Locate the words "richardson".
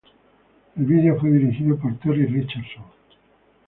2.25-2.85